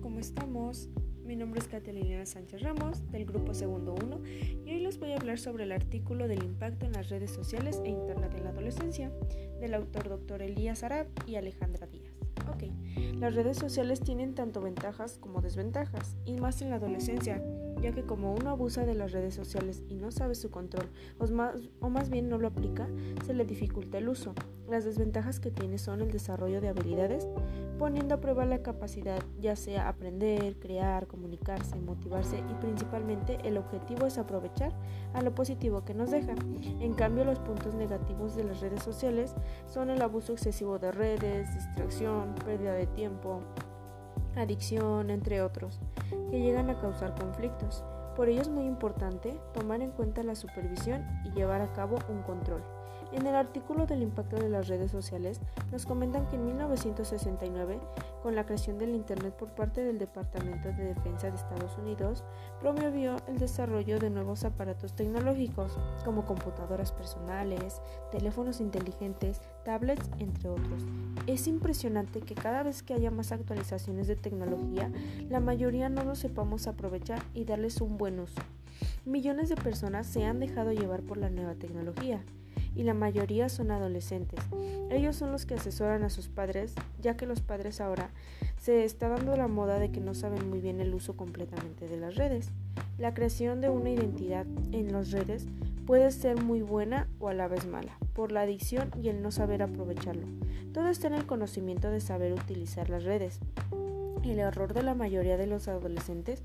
[0.00, 0.88] ¿cómo estamos?
[1.24, 4.20] Mi nombre es Catalina Sánchez Ramos del grupo Segundo 1
[4.64, 7.80] y hoy les voy a hablar sobre el artículo del impacto en las redes sociales
[7.84, 9.12] e internet en la adolescencia
[9.60, 10.42] del autor Dr.
[10.42, 12.14] Elías Arab y Alejandra Díaz.
[12.48, 12.64] Ok,
[13.18, 17.42] las redes sociales tienen tanto ventajas como desventajas y más en la adolescencia
[17.80, 20.88] ya que como uno abusa de las redes sociales y no sabe su control,
[21.18, 22.88] o más, o más bien no lo aplica,
[23.24, 24.34] se le dificulta el uso.
[24.68, 27.26] Las desventajas que tiene son el desarrollo de habilidades,
[27.78, 34.06] poniendo a prueba la capacidad, ya sea aprender, crear, comunicarse, motivarse y principalmente el objetivo
[34.06, 34.72] es aprovechar
[35.14, 36.34] a lo positivo que nos deja.
[36.80, 39.34] En cambio, los puntos negativos de las redes sociales
[39.66, 43.42] son el abuso excesivo de redes, distracción, pérdida de tiempo,
[44.36, 45.80] adicción, entre otros,
[46.30, 47.84] que llegan a causar conflictos.
[48.16, 52.22] Por ello es muy importante tomar en cuenta la supervisión y llevar a cabo un
[52.22, 52.62] control.
[53.10, 55.40] En el artículo del impacto de las redes sociales
[55.72, 57.80] nos comentan que en 1969,
[58.22, 62.22] con la creación del Internet por parte del Departamento de Defensa de Estados Unidos,
[62.60, 67.80] promovió el desarrollo de nuevos aparatos tecnológicos como computadoras personales,
[68.12, 70.84] teléfonos inteligentes, tablets, entre otros.
[71.26, 74.92] Es impresionante que cada vez que haya más actualizaciones de tecnología,
[75.30, 78.40] la mayoría no lo sepamos aprovechar y darles un buen uso.
[79.06, 82.22] Millones de personas se han dejado llevar por la nueva tecnología
[82.78, 84.38] y la mayoría son adolescentes.
[84.88, 88.10] Ellos son los que asesoran a sus padres, ya que los padres ahora
[88.56, 91.96] se está dando la moda de que no saben muy bien el uso completamente de
[91.96, 92.50] las redes.
[92.96, 95.46] La creación de una identidad en las redes
[95.86, 99.32] puede ser muy buena o a la vez mala, por la adicción y el no
[99.32, 100.26] saber aprovecharlo.
[100.72, 103.40] Todo está en el conocimiento de saber utilizar las redes.
[104.22, 106.44] El error de la mayoría de los adolescentes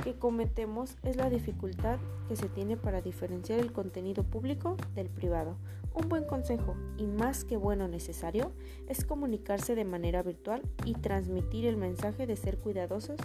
[0.00, 1.98] que cometemos es la dificultad
[2.28, 5.56] que se tiene para diferenciar el contenido público del privado.
[5.94, 8.52] Un buen consejo, y más que bueno necesario,
[8.88, 13.18] es comunicarse de manera virtual y transmitir el mensaje de ser cuidadosos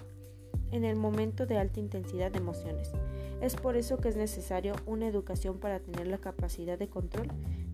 [0.71, 2.91] en el momento de alta intensidad de emociones.
[3.41, 7.27] Es por eso que es necesario una educación para tener la capacidad de control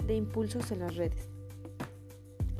[0.05, 1.29] de impulsos en las redes.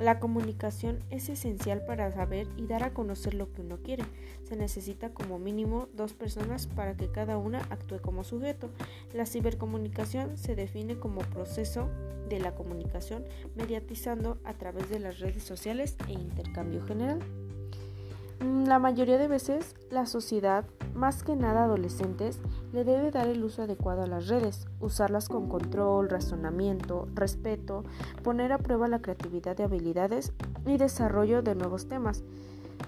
[0.02, 4.04] La comunicación es esencial para saber y dar a conocer lo que uno quiere.
[4.50, 8.72] Se necesita como mínimo dos personas para que cada una actúe como sujeto.
[9.14, 11.88] La cibercomunicación se define como proceso
[12.30, 13.26] de la comunicación
[13.56, 17.20] mediatizando a través de las redes sociales e intercambio general.
[18.40, 22.40] Mm, la mayoría de veces la sociedad, más que nada adolescentes,
[22.74, 27.84] le debe dar el uso adecuado a las redes, usarlas con control, razonamiento, respeto,
[28.24, 30.34] poner a prueba la creatividad de habilidades
[30.66, 32.24] y desarrollo de nuevos temas.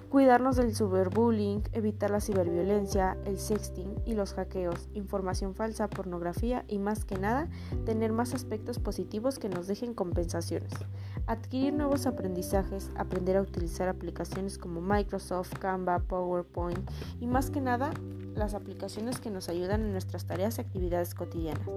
[0.09, 6.78] Cuidarnos del cyberbullying, evitar la ciberviolencia, el sexting y los hackeos, información falsa, pornografía y
[6.78, 7.50] más que nada,
[7.86, 10.72] tener más aspectos positivos que nos dejen compensaciones.
[11.26, 16.90] Adquirir nuevos aprendizajes, aprender a utilizar aplicaciones como Microsoft, Canva, PowerPoint
[17.20, 17.92] y más que nada
[18.36, 21.68] las aplicaciones que nos ayudan en nuestras tareas y actividades cotidianas.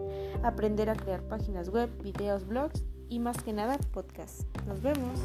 [0.43, 4.47] Aprender a crear páginas web, videos, blogs y más que nada podcasts.
[4.67, 5.21] Nos vemos.